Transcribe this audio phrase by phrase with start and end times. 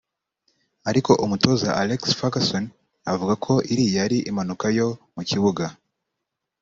[0.89, 2.65] Ariko umutoza Alex Fergueson
[3.11, 5.65] avuga ko iriya ari impanuka yo mu kibuga